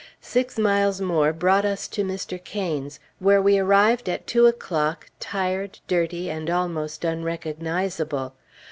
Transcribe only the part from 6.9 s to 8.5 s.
unrecognizable.